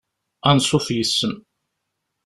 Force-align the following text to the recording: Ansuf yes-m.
Ansuf 0.49 0.87
yes-m. 0.95 1.35